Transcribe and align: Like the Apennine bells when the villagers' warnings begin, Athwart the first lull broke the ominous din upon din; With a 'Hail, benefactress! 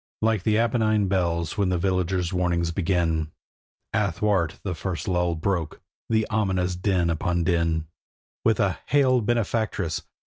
Like 0.23 0.41
the 0.41 0.57
Apennine 0.57 1.07
bells 1.07 1.59
when 1.59 1.69
the 1.69 1.77
villagers' 1.77 2.33
warnings 2.33 2.71
begin, 2.71 3.31
Athwart 3.93 4.59
the 4.63 4.73
first 4.73 5.07
lull 5.07 5.35
broke 5.35 5.79
the 6.09 6.25
ominous 6.31 6.75
din 6.75 7.11
upon 7.11 7.43
din; 7.43 7.85
With 8.43 8.59
a 8.59 8.79
'Hail, 8.87 9.21
benefactress! 9.21 10.01